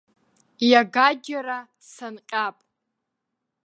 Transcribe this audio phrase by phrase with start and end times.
[0.69, 1.59] Иагаџьара
[1.91, 2.57] санҟьап.